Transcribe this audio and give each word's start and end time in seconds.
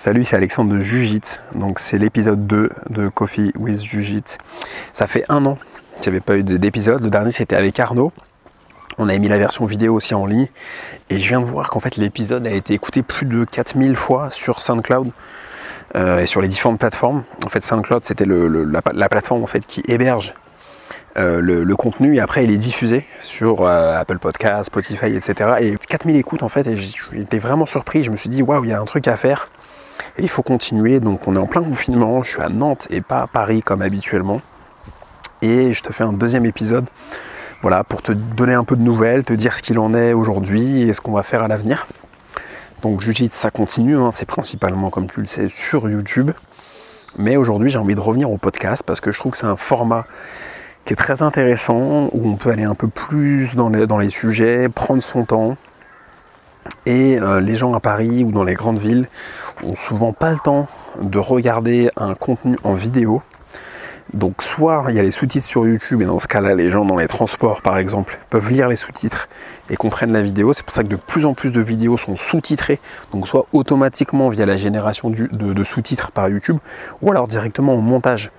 Salut, 0.00 0.22
c'est 0.22 0.36
Alexandre 0.36 0.72
de 0.72 0.78
Jujit. 0.78 1.40
Donc 1.56 1.80
c'est 1.80 1.98
l'épisode 1.98 2.46
2 2.46 2.70
de 2.90 3.08
Coffee 3.08 3.50
with 3.58 3.82
Jujit. 3.82 4.22
Ça 4.92 5.08
fait 5.08 5.24
un 5.28 5.44
an 5.44 5.58
qu'il 6.00 6.12
n'y 6.12 6.18
avait 6.18 6.24
pas 6.24 6.36
eu 6.36 6.44
d'épisode. 6.44 7.02
Le 7.02 7.10
dernier 7.10 7.32
c'était 7.32 7.56
avec 7.56 7.80
Arnaud. 7.80 8.12
On 8.98 9.08
avait 9.08 9.18
mis 9.18 9.26
la 9.26 9.38
version 9.38 9.66
vidéo 9.66 9.96
aussi 9.96 10.14
en 10.14 10.24
ligne. 10.24 10.46
Et 11.10 11.18
je 11.18 11.28
viens 11.28 11.40
de 11.40 11.44
voir 11.44 11.68
qu'en 11.68 11.80
fait 11.80 11.96
l'épisode 11.96 12.46
a 12.46 12.50
été 12.50 12.74
écouté 12.74 13.02
plus 13.02 13.26
de 13.26 13.42
4000 13.42 13.96
fois 13.96 14.30
sur 14.30 14.60
SoundCloud. 14.60 15.10
Euh, 15.96 16.20
et 16.20 16.26
sur 16.26 16.40
les 16.40 16.48
différentes 16.48 16.78
plateformes. 16.78 17.24
En 17.44 17.48
fait, 17.48 17.64
SoundCloud, 17.64 18.04
c'était 18.04 18.24
la, 18.24 19.08
plateforme 19.08 19.42
en 19.42 19.46
qui 19.46 19.82
héberge 19.88 20.34
euh, 21.16 21.40
le, 21.40 21.76
contenu 21.76 22.14
et 22.14 22.20
après 22.20 22.44
il 22.44 22.52
est 22.52 22.56
diffusé 22.56 23.04
sur 23.18 23.62
euh, 23.62 23.98
Apple 23.98 24.18
Podcast, 24.18 24.66
Spotify, 24.66 25.16
etc. 25.16 25.56
Et 25.58 25.74
4000 25.88 26.14
écoutes 26.14 26.44
en 26.44 26.48
fait, 26.48 26.68
et 26.68 26.76
j'étais 26.76 27.38
vraiment 27.38 27.66
surpris. 27.66 28.04
Je 28.04 28.12
me 28.12 28.16
suis 28.16 28.28
dit, 28.28 28.42
waouh, 28.42 28.62
il 28.62 28.70
y 28.70 28.72
a 28.72 28.80
un 28.80 28.84
truc 28.84 29.08
à 29.08 29.16
faire. 29.16 29.48
Il 30.18 30.28
faut 30.28 30.42
continuer. 30.42 31.00
Donc 31.00 31.26
on 31.26 31.34
est 31.34 31.38
en 31.38 31.46
plein 31.46 31.62
confinement. 31.62 32.22
Je 32.22 32.30
suis 32.30 32.42
à 32.42 32.48
Nantes 32.48 32.86
et 32.90 33.00
pas 33.00 33.22
à 33.22 33.26
Paris 33.26 33.62
comme 33.62 33.82
habituellement. 33.82 34.40
Et 35.42 35.72
je 35.72 35.82
te 35.82 35.92
fais 35.92 36.04
un 36.04 36.12
deuxième 36.12 36.44
épisode. 36.44 36.86
Voilà, 37.62 37.82
pour 37.84 38.02
te 38.02 38.12
donner 38.12 38.54
un 38.54 38.64
peu 38.64 38.76
de 38.76 38.82
nouvelles, 38.82 39.24
te 39.24 39.32
dire 39.32 39.56
ce 39.56 39.62
qu'il 39.62 39.78
en 39.78 39.92
est 39.94 40.12
aujourd'hui 40.12 40.82
et 40.82 40.92
ce 40.92 41.00
qu'on 41.00 41.12
va 41.12 41.24
faire 41.24 41.42
à 41.42 41.48
l'avenir. 41.48 41.86
Donc 42.82 43.00
Jujitsu 43.00 43.36
ça 43.36 43.50
continue, 43.50 43.96
hein. 43.96 44.10
c'est 44.12 44.26
principalement 44.26 44.90
comme 44.90 45.10
tu 45.10 45.20
le 45.20 45.26
sais 45.26 45.48
sur 45.48 45.88
YouTube. 45.88 46.30
Mais 47.16 47.36
aujourd'hui 47.36 47.70
j'ai 47.70 47.78
envie 47.78 47.96
de 47.96 48.00
revenir 48.00 48.30
au 48.30 48.38
podcast 48.38 48.84
parce 48.86 49.00
que 49.00 49.10
je 49.10 49.18
trouve 49.18 49.32
que 49.32 49.38
c'est 49.38 49.46
un 49.46 49.56
format 49.56 50.06
qui 50.84 50.92
est 50.92 50.96
très 50.96 51.22
intéressant, 51.22 52.08
où 52.12 52.28
on 52.28 52.36
peut 52.36 52.50
aller 52.50 52.64
un 52.64 52.74
peu 52.74 52.88
plus 52.88 53.54
dans 53.54 53.68
les, 53.68 53.86
dans 53.86 53.98
les 53.98 54.10
sujets, 54.10 54.68
prendre 54.68 55.02
son 55.02 55.24
temps. 55.24 55.56
Et 56.86 57.18
euh, 57.18 57.40
les 57.40 57.56
gens 57.56 57.74
à 57.74 57.80
Paris 57.80 58.24
ou 58.24 58.30
dans 58.30 58.44
les 58.44 58.54
grandes 58.54 58.78
villes 58.78 59.08
ont 59.64 59.74
souvent 59.74 60.12
pas 60.12 60.30
le 60.30 60.38
temps 60.38 60.66
de 61.00 61.18
regarder 61.18 61.90
un 61.96 62.14
contenu 62.14 62.58
en 62.64 62.74
vidéo. 62.74 63.22
Donc 64.14 64.42
soit 64.42 64.86
il 64.88 64.94
y 64.94 64.98
a 64.98 65.02
les 65.02 65.10
sous-titres 65.10 65.46
sur 65.46 65.66
YouTube 65.66 66.00
et 66.00 66.06
dans 66.06 66.18
ce 66.18 66.26
cas-là 66.26 66.54
les 66.54 66.70
gens 66.70 66.86
dans 66.86 66.96
les 66.96 67.08
transports 67.08 67.60
par 67.60 67.76
exemple 67.76 68.18
peuvent 68.30 68.50
lire 68.50 68.66
les 68.66 68.76
sous-titres 68.76 69.28
et 69.68 69.76
comprennent 69.76 70.12
la 70.12 70.22
vidéo. 70.22 70.54
C'est 70.54 70.64
pour 70.64 70.72
ça 70.74 70.82
que 70.82 70.88
de 70.88 70.96
plus 70.96 71.26
en 71.26 71.34
plus 71.34 71.50
de 71.50 71.60
vidéos 71.60 71.98
sont 71.98 72.16
sous-titrées, 72.16 72.80
donc 73.12 73.28
soit 73.28 73.46
automatiquement 73.52 74.30
via 74.30 74.46
la 74.46 74.56
génération 74.56 75.10
de, 75.10 75.64
sous-titres 75.64 76.10
par 76.10 76.30
YouTube 76.30 76.56
ou 77.02 77.10
alors 77.10 77.28
directement 77.28 77.74
au 77.74 77.82
montage. 77.82 78.30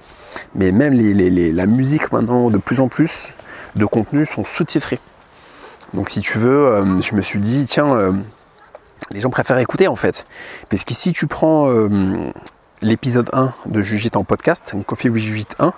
Mais 0.55 0.71
même 0.71 0.93
la 0.93 1.65
musique 1.67 2.11
maintenant 2.11 2.49
de 2.49 2.57
plus 2.57 2.79
en 2.79 2.87
plus 2.87 3.33
de 3.75 3.85
contenus 3.85 4.29
sont 4.29 4.45
sous-titrés. 4.45 4.99
Donc 5.93 6.09
si 6.09 6.21
tu 6.21 6.39
veux, 6.39 6.65
euh, 6.67 6.99
je 7.01 7.15
me 7.15 7.21
suis 7.21 7.39
dit 7.39 7.65
tiens 7.65 7.95
euh, 7.95 8.11
les 9.11 9.19
gens 9.19 9.29
préfèrent 9.29 9.57
écouter 9.57 9.87
en 9.87 9.95
fait. 9.95 10.25
Parce 10.69 10.83
que 10.83 10.93
si 10.93 11.11
tu 11.11 11.27
prends 11.27 11.69
euh, 11.69 12.31
l'épisode 12.81 13.29
1 13.33 13.53
de 13.65 13.81
Jujit 13.81 14.11
en 14.15 14.23
podcast, 14.23 14.73
Coffee 14.85 15.09
with 15.09 15.23
Jujit 15.23 15.47
1. 15.59 15.73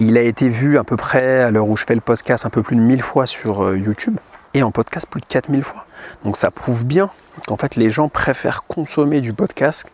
Il 0.00 0.16
a 0.16 0.22
été 0.22 0.48
vu 0.48 0.78
à 0.78 0.84
peu 0.84 0.96
près, 0.96 1.42
à 1.42 1.50
l'heure 1.50 1.68
où 1.68 1.76
je 1.76 1.84
fais 1.84 1.94
le 1.94 2.00
podcast, 2.00 2.46
un 2.46 2.50
peu 2.50 2.62
plus 2.62 2.76
de 2.76 2.80
1000 2.80 3.02
fois 3.02 3.26
sur 3.26 3.64
euh, 3.64 3.76
YouTube 3.76 4.18
et 4.54 4.62
en 4.62 4.70
podcast 4.70 5.06
plus 5.08 5.20
de 5.20 5.26
4000 5.26 5.64
fois. 5.64 5.86
Donc 6.24 6.36
ça 6.36 6.50
prouve 6.50 6.84
bien 6.84 7.10
qu'en 7.46 7.56
fait 7.56 7.76
les 7.76 7.90
gens 7.90 8.08
préfèrent 8.08 8.64
consommer 8.64 9.20
du 9.20 9.32
podcast 9.32 9.86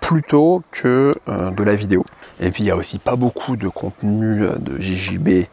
plutôt 0.00 0.62
que 0.70 1.12
euh, 1.28 1.50
de 1.50 1.62
la 1.62 1.74
vidéo. 1.74 2.04
Et 2.40 2.50
puis 2.50 2.62
il 2.62 2.66
n'y 2.66 2.72
a 2.72 2.76
aussi 2.76 2.98
pas 2.98 3.16
beaucoup 3.16 3.56
de 3.56 3.68
contenu 3.68 4.46
de 4.58 4.80
JJB 4.80 5.46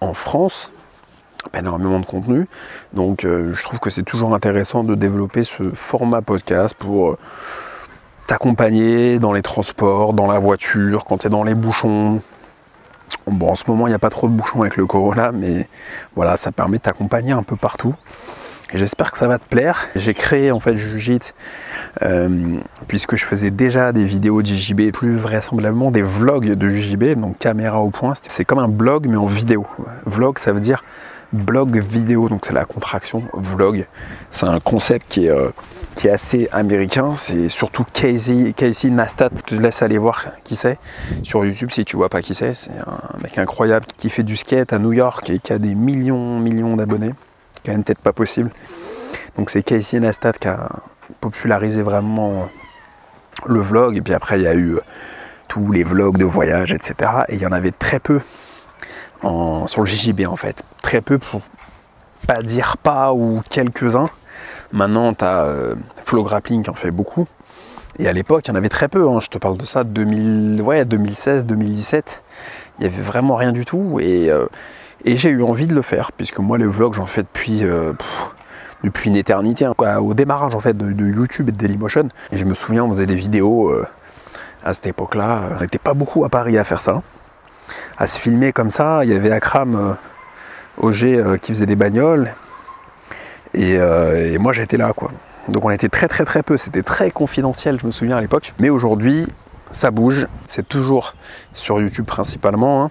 en 0.00 0.14
France, 0.14 0.72
pas 1.48 1.60
énormément 1.60 2.00
de 2.00 2.06
contenu. 2.06 2.46
Donc 2.92 3.22
je 3.22 3.62
trouve 3.62 3.80
que 3.80 3.90
c'est 3.90 4.02
toujours 4.02 4.34
intéressant 4.34 4.84
de 4.84 4.94
développer 4.94 5.44
ce 5.44 5.70
format 5.70 6.22
podcast 6.22 6.74
pour 6.78 7.16
t'accompagner 8.30 9.18
dans 9.18 9.32
les 9.32 9.42
transports, 9.42 10.12
dans 10.12 10.28
la 10.28 10.38
voiture, 10.38 11.04
quand 11.04 11.18
tu 11.18 11.26
es 11.26 11.30
dans 11.30 11.42
les 11.42 11.54
bouchons. 11.54 12.20
Bon, 13.26 13.50
en 13.50 13.54
ce 13.56 13.64
moment, 13.66 13.88
il 13.88 13.90
n'y 13.90 13.96
a 13.96 13.98
pas 13.98 14.08
trop 14.08 14.28
de 14.28 14.32
bouchons 14.32 14.60
avec 14.60 14.76
le 14.76 14.86
Corona, 14.86 15.32
mais 15.32 15.68
voilà, 16.14 16.36
ça 16.36 16.52
permet 16.52 16.78
de 16.78 16.82
t'accompagner 16.82 17.32
un 17.32 17.42
peu 17.42 17.56
partout. 17.56 17.92
J'espère 18.72 19.10
que 19.10 19.18
ça 19.18 19.26
va 19.26 19.38
te 19.38 19.48
plaire. 19.48 19.88
J'ai 19.96 20.14
créé 20.14 20.52
en 20.52 20.60
fait 20.60 20.76
Jujit 20.76 21.32
euh, 22.02 22.58
puisque 22.86 23.16
je 23.16 23.24
faisais 23.24 23.50
déjà 23.50 23.90
des 23.90 24.04
vidéos 24.04 24.42
de 24.42 24.90
plus 24.92 25.16
vraisemblablement 25.16 25.90
des 25.90 26.02
vlogs 26.02 26.52
de 26.54 26.68
JJB, 26.68 27.20
donc 27.20 27.36
caméra 27.38 27.80
au 27.80 27.90
point. 27.90 28.12
C'est 28.28 28.44
comme 28.44 28.60
un 28.60 28.68
blog 28.68 29.08
mais 29.08 29.16
en 29.16 29.26
vidéo. 29.26 29.66
Vlog, 30.06 30.38
ça 30.38 30.52
veut 30.52 30.60
dire 30.60 30.84
blog 31.32 31.78
vidéo, 31.78 32.28
donc 32.28 32.44
c'est 32.44 32.52
la 32.52 32.64
contraction 32.64 33.22
vlog. 33.32 33.86
C'est 34.30 34.46
un 34.46 34.60
concept 34.60 35.06
qui 35.08 35.26
est, 35.26 35.30
euh, 35.30 35.50
qui 35.94 36.08
est 36.08 36.10
assez 36.10 36.48
américain. 36.52 37.14
C'est 37.14 37.48
surtout 37.48 37.84
Casey, 37.92 38.52
Casey 38.56 38.90
Nastat. 38.90 39.30
Je 39.36 39.42
te 39.42 39.54
laisse 39.54 39.82
aller 39.82 39.98
voir 39.98 40.26
qui 40.44 40.56
c'est 40.56 40.78
sur 41.22 41.44
YouTube 41.44 41.70
si 41.70 41.84
tu 41.84 41.96
vois 41.96 42.08
pas 42.08 42.22
qui 42.22 42.34
c'est. 42.34 42.54
C'est 42.54 42.72
un 42.72 43.18
mec 43.22 43.38
incroyable 43.38 43.86
qui 43.98 44.10
fait 44.10 44.22
du 44.22 44.36
skate 44.36 44.72
à 44.72 44.78
New 44.78 44.92
York 44.92 45.28
et 45.30 45.38
qui 45.38 45.52
a 45.52 45.58
des 45.58 45.74
millions, 45.74 46.38
millions 46.38 46.76
d'abonnés, 46.76 47.14
a 47.66 47.72
une 47.72 47.84
tête 47.84 47.98
pas 47.98 48.12
possible. 48.12 48.50
Donc 49.36 49.50
c'est 49.50 49.62
Casey 49.62 50.00
Nastat 50.00 50.32
qui 50.32 50.48
a 50.48 50.68
popularisé 51.20 51.82
vraiment 51.82 52.48
le 53.46 53.60
vlog. 53.60 53.96
Et 53.96 54.00
puis 54.00 54.14
après, 54.14 54.40
il 54.40 54.42
y 54.42 54.48
a 54.48 54.54
eu 54.54 54.78
tous 55.48 55.72
les 55.72 55.82
vlogs 55.82 56.16
de 56.16 56.24
voyage, 56.24 56.72
etc. 56.72 57.10
Et 57.28 57.34
il 57.34 57.40
y 57.40 57.46
en 57.46 57.52
avait 57.52 57.72
très 57.72 57.98
peu 57.98 58.20
sur 59.22 59.80
le 59.80 59.86
JJB 59.86 60.26
en 60.26 60.36
fait. 60.36 60.62
Très 60.82 61.00
peu 61.00 61.18
pour 61.18 61.42
pas 62.26 62.42
dire 62.42 62.76
pas 62.76 63.12
ou 63.12 63.42
quelques-uns. 63.48 64.10
Maintenant, 64.72 65.12
tu 65.14 65.24
as 65.24 65.44
euh, 65.44 65.74
Flow 66.04 66.22
Grappling 66.22 66.62
qui 66.62 66.70
en 66.70 66.74
fait 66.74 66.90
beaucoup. 66.90 67.26
Et 67.98 68.08
à 68.08 68.12
l'époque, 68.12 68.46
il 68.46 68.50
y 68.50 68.52
en 68.52 68.56
avait 68.56 68.68
très 68.68 68.88
peu. 68.88 69.08
Hein. 69.08 69.18
Je 69.20 69.28
te 69.28 69.38
parle 69.38 69.56
de 69.56 69.64
ça 69.64 69.84
2000, 69.84 70.62
ouais, 70.62 70.84
2016, 70.84 71.44
2017. 71.46 72.22
Il 72.78 72.82
n'y 72.82 72.92
avait 72.92 73.02
vraiment 73.02 73.34
rien 73.36 73.52
du 73.52 73.64
tout. 73.64 73.98
Euh, 74.00 74.46
et, 75.04 75.16
j'ai 75.16 75.28
eu 75.30 75.42
envie 75.42 75.66
de 75.66 75.74
le 75.74 75.82
faire, 75.82 76.12
puisque 76.12 76.38
moi, 76.38 76.56
les 76.56 76.66
vlogs, 76.66 76.94
j'en 76.94 77.06
fais 77.06 77.22
depuis, 77.22 77.64
euh, 77.64 77.92
depuis 78.84 79.10
une 79.10 79.16
éternité. 79.16 79.64
Hein. 79.64 79.74
Au 79.98 80.14
démarrage 80.14 80.54
en 80.54 80.60
fait, 80.60 80.76
de, 80.76 81.06
YouTube 81.06 81.48
et 81.48 81.52
de 81.52 81.58
Dailymotion. 81.58 82.08
Et 82.32 82.36
je 82.36 82.44
me 82.44 82.54
souviens, 82.54 82.84
on 82.84 82.92
faisait 82.92 83.06
des 83.06 83.16
vidéos 83.16 83.74
à 84.62 84.72
cette 84.72 84.86
époque-là. 84.86 85.50
On 85.56 85.60
n'était 85.60 85.78
pas 85.78 85.94
beaucoup 85.94 86.24
à 86.24 86.28
Paris 86.28 86.56
à 86.56 86.64
faire 86.64 86.80
ça 86.80 87.02
à 87.98 88.06
se 88.06 88.18
filmer 88.18 88.52
comme 88.52 88.70
ça. 88.70 89.00
Il 89.04 89.10
y 89.10 89.14
avait 89.14 89.30
Akram 89.30 89.74
euh, 89.74 89.92
Auger 90.78 91.16
euh, 91.16 91.36
qui 91.36 91.52
faisait 91.52 91.66
des 91.66 91.76
bagnoles. 91.76 92.32
Euh, 93.56 94.32
et, 94.32 94.38
moi 94.38 94.52
j'étais 94.52 94.76
là 94.76 94.92
quoi. 94.94 95.10
Donc 95.48 95.64
on 95.64 95.70
était 95.70 95.88
très 95.88 96.06
très 96.08 96.24
très 96.24 96.42
peu, 96.42 96.56
c'était 96.56 96.82
très 96.82 97.10
confidentiel 97.10 97.78
je 97.80 97.86
me 97.86 97.92
souviens 97.92 98.16
à 98.16 98.20
l'époque. 98.20 98.54
Mais 98.58 98.70
aujourd'hui 98.70 99.26
ça 99.72 99.90
bouge, 99.90 100.26
c'est 100.48 100.68
toujours 100.68 101.14
sur 101.54 101.80
YouTube 101.80 102.06
principalement. 102.06 102.84
Hein. 102.84 102.90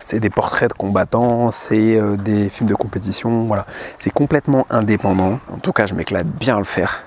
C'est 0.00 0.20
des 0.20 0.30
portraits 0.30 0.70
de 0.70 0.74
combattants, 0.74 1.50
c'est 1.50 2.00
des 2.18 2.48
films 2.48 2.68
de 2.68 2.74
compétition, 2.74 3.44
voilà. 3.44 3.66
C'est 3.96 4.10
complètement 4.10 4.66
indépendant. 4.70 5.38
En 5.52 5.58
tout 5.58 5.72
cas 5.72 5.86
je 5.86 5.94
m'éclate 5.94 6.26
bien 6.26 6.56
à 6.56 6.58
le 6.58 6.64
faire. 6.64 7.02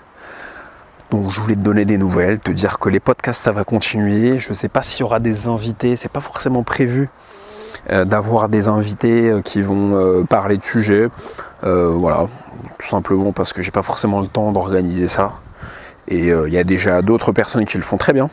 Donc 1.14 1.30
je 1.30 1.40
voulais 1.40 1.54
te 1.54 1.60
donner 1.60 1.86
des 1.86 2.00
nouvelles, 2.00 2.40
te 2.40 2.50
dire 2.50 2.80
que 2.80 2.90
les 2.90 3.00
podcasts 3.00 3.44
ça 3.44 3.52
va 3.52 3.64
continuer. 3.64 4.40
Je 4.40 4.50
ne 4.50 4.56
sais 4.56 4.68
pas 4.68 4.82
s'il 4.82 5.02
y 5.02 5.04
aura 5.04 5.20
des 5.20 5.46
invités, 5.46 5.96
c'est 5.96 6.10
pas 6.10 6.22
forcément 6.22 6.64
prévu 6.64 7.08
euh, 7.92 8.04
d'avoir 8.04 8.50
des 8.50 8.68
invités 8.68 9.30
euh, 9.30 9.42
qui 9.42 9.62
vont 9.62 9.96
euh, 9.96 10.24
parler 10.24 10.58
de 10.58 10.64
sujets. 10.64 11.10
voilà, 11.62 12.26
tout 12.80 12.88
simplement 12.88 13.32
parce 13.32 13.54
que 13.54 13.62
j'ai 13.62 13.70
pas 13.70 13.84
forcément 13.84 14.22
le 14.22 14.28
temps 14.28 14.52
d'organiser 14.52 15.06
ça. 15.08 15.34
Et 16.08 16.30
il 16.30 16.52
y 16.52 16.58
a 16.58 16.64
déjà 16.64 17.04
d'autres 17.04 17.32
personnes 17.32 17.66
qui 17.66 17.78
le 17.78 17.84
font 17.84 17.98
très 17.98 18.14
bien. 18.14 18.28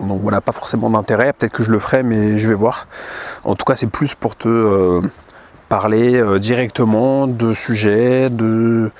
Donc 0.00 0.22
voilà, 0.22 0.40
pas 0.40 0.52
forcément 0.52 0.88
d'intérêt. 0.88 1.34
Peut-être 1.34 1.52
que 1.52 1.62
je 1.62 1.70
le 1.70 1.78
ferai, 1.78 2.02
mais 2.02 2.38
je 2.38 2.48
vais 2.48 2.54
voir. 2.54 2.86
En 3.44 3.54
tout 3.54 3.66
cas, 3.66 3.76
c'est 3.76 3.86
plus 3.86 4.14
pour 4.14 4.34
te 4.34 5.02
parler 5.68 6.24
directement 6.40 7.26
de 7.26 7.52
sujets, 7.52 8.30
de 8.30 8.90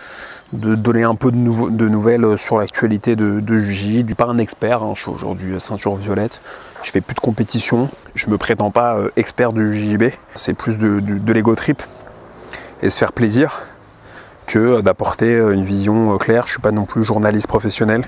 de 0.53 0.75
donner 0.75 1.05
un 1.05 1.15
peu 1.15 1.31
de, 1.31 1.89
nouvelles 1.89 2.25
euh, 2.25 2.37
sur 2.37 2.59
l'actualité 2.59 3.17
de, 3.17 3.41
de 3.41 3.59
Juji. 3.59 4.05
Du 4.05 4.15
pas 4.15 4.27
un 4.27 4.39
expert, 4.39 4.83
hein, 4.83 4.93
je 4.97 5.03
suis 5.03 5.11
aujourd'hui 5.11 5.53
euh, 5.53 5.59
ceinture 5.59 5.95
violette. 5.97 6.41
Je 6.83 6.91
fais 6.91 7.01
plus 7.01 7.15
de 7.15 7.21
compétition. 7.21 7.89
Je 8.15 8.29
me 8.29 8.39
prétends 8.39 8.71
pas 8.71 8.97
euh, 8.97 9.11
expert 9.17 9.53
du 9.53 9.75
JJB. 9.75 10.13
C'est 10.35 10.55
plus 10.55 10.77
de, 10.79 11.33
l'ego 11.33 11.55
trip 11.55 11.83
et 12.83 12.91
se 12.91 12.99
faire 12.99 13.13
plaisir 13.13 13.63
que 14.47 14.81
d'apporter 14.81 15.37
une 15.37 15.65
vision 15.65 16.17
claire. 16.19 16.47
Je 16.47 16.53
suis 16.53 16.61
pas 16.61 16.73
non 16.73 16.85
plus 16.85 17.05
journaliste 17.05 17.47
professionnel. 17.47 18.05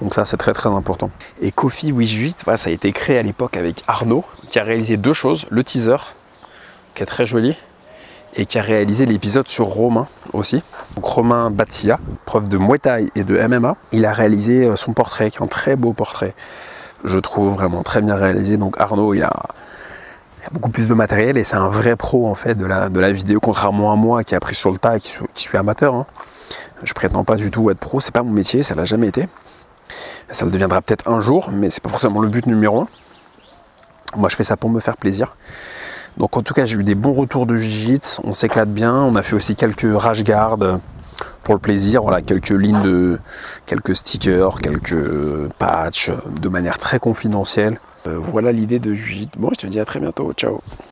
Donc 0.00 0.14
ça 0.14 0.24
c'est 0.24 0.36
très 0.36 0.52
très 0.52 0.70
important. 0.70 1.10
Et 1.40 1.52
with 1.92 2.10
8, 2.10 2.38
voilà, 2.44 2.56
ça 2.56 2.70
a 2.70 2.72
été 2.72 2.90
créé 2.92 3.18
à 3.18 3.22
l'époque 3.22 3.56
avec 3.56 3.84
Arnaud, 3.86 4.24
qui 4.48 4.58
a 4.58 4.64
réalisé 4.64 4.96
deux 4.96 5.12
choses. 5.12 5.46
Le 5.50 5.62
teaser, 5.62 5.96
qui 6.94 7.02
est 7.02 7.06
très 7.06 7.26
joli, 7.26 7.56
et 8.34 8.46
qui 8.46 8.58
a 8.58 8.62
réalisé 8.62 9.06
l'épisode 9.06 9.48
sur 9.48 9.66
Romain 9.66 10.06
aussi. 10.32 10.62
Donc 10.94 11.04
Romain 11.04 11.50
Batia, 11.50 11.98
prof 12.24 12.48
de 12.48 12.58
Muay 12.58 12.78
Thai 12.78 13.08
et 13.14 13.24
de 13.24 13.38
MMA. 13.46 13.76
Il 13.92 14.06
a 14.06 14.12
réalisé 14.12 14.64
euh, 14.64 14.76
son 14.76 14.92
portrait, 14.92 15.30
qui 15.30 15.38
est 15.38 15.42
un 15.42 15.46
très 15.46 15.76
beau 15.76 15.92
portrait. 15.92 16.34
Je 17.04 17.18
trouve 17.18 17.52
vraiment 17.52 17.82
très 17.82 18.02
bien 18.02 18.14
réalisé. 18.14 18.56
Donc 18.56 18.80
Arnaud, 18.80 19.14
il 19.14 19.22
a, 19.22 19.32
beaucoup 20.52 20.70
plus 20.70 20.88
de 20.88 20.94
matériel 20.94 21.36
et 21.36 21.44
c'est 21.44 21.56
un 21.56 21.68
vrai 21.68 21.94
pro 21.96 22.26
en 22.26 22.34
fait 22.34 22.54
de 22.54 22.64
la, 22.64 22.88
de 22.88 23.00
la 23.00 23.12
vidéo, 23.12 23.38
contrairement 23.40 23.92
à 23.92 23.96
moi 23.96 24.24
qui 24.24 24.34
a 24.34 24.38
appris 24.38 24.54
sur 24.54 24.70
le 24.70 24.78
tas 24.78 24.96
et 24.96 25.00
qui, 25.00 25.12
suis, 25.34 25.58
amateur. 25.58 25.94
Hein. 25.94 26.06
Je 26.82 26.94
prétends 26.94 27.24
pas 27.24 27.36
du 27.36 27.50
tout 27.50 27.70
être 27.70 27.78
pro, 27.78 28.00
c'est 28.00 28.14
pas 28.14 28.22
mon 28.22 28.32
métier, 28.32 28.62
ça 28.62 28.74
l'a 28.74 28.84
jamais 28.84 29.08
été. 29.08 29.28
Ça 30.30 30.44
le 30.44 30.50
deviendra 30.50 30.80
peut-être 30.82 31.08
un 31.08 31.20
jour, 31.20 31.50
mais 31.52 31.70
c'est 31.70 31.82
pas 31.82 31.90
forcément 31.90 32.20
le 32.20 32.28
but 32.28 32.46
numéro 32.46 32.82
un. 32.82 32.88
Moi, 34.16 34.28
je 34.28 34.36
fais 34.36 34.44
ça 34.44 34.56
pour 34.56 34.70
me 34.70 34.80
faire 34.80 34.96
plaisir. 34.96 35.36
Donc, 36.18 36.36
en 36.36 36.42
tout 36.42 36.54
cas, 36.54 36.66
j'ai 36.66 36.76
eu 36.76 36.84
des 36.84 36.94
bons 36.94 37.14
retours 37.14 37.46
de 37.46 37.56
jiu 37.56 37.98
On 38.24 38.32
s'éclate 38.32 38.68
bien. 38.68 38.94
On 38.94 39.16
a 39.16 39.22
fait 39.22 39.34
aussi 39.34 39.56
quelques 39.56 39.86
rage 39.86 40.24
guard 40.24 40.58
pour 41.44 41.54
le 41.54 41.60
plaisir. 41.60 42.02
Voilà, 42.02 42.22
quelques 42.22 42.50
lignes 42.50 42.82
de, 42.82 43.18
quelques 43.66 43.96
stickers, 43.96 44.60
quelques 44.60 45.48
patchs 45.58 46.10
de 46.40 46.48
manière 46.48 46.78
très 46.78 46.98
confidentielle. 46.98 47.78
Euh, 48.06 48.18
voilà 48.18 48.52
l'idée 48.52 48.78
de 48.78 48.94
jiu 48.94 49.26
Bon, 49.38 49.50
je 49.52 49.60
te 49.60 49.66
dis 49.66 49.80
à 49.80 49.84
très 49.84 50.00
bientôt. 50.00 50.32
Ciao. 50.32 50.60